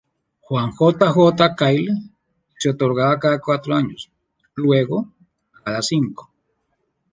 Juan 0.47 0.71
J. 0.77 0.97
J. 1.15 1.49
Kyle" 1.55 1.91
se 2.57 2.71
otorgaba 2.71 3.19
cada 3.19 3.39
cuatro 3.39 3.75
años; 3.75 4.09
luego, 4.55 5.13
cada 5.63 5.83
cinco. 5.83 6.31